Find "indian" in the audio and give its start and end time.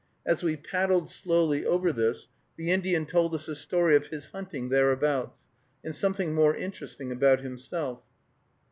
2.71-3.05